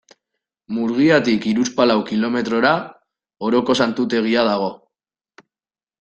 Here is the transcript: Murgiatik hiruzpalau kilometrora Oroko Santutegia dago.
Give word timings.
Murgiatik 0.75 1.43
hiruzpalau 1.49 1.97
kilometrora 2.07 2.71
Oroko 3.49 3.75
Santutegia 3.85 4.47
dago. 4.49 4.71